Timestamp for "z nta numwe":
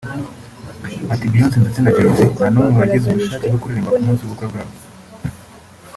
2.15-2.73